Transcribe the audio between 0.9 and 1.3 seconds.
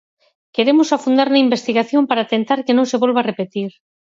afondar